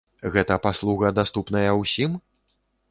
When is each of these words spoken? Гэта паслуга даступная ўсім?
Гэта 0.35 0.57
паслуга 0.65 1.11
даступная 1.21 1.71
ўсім? 1.83 2.19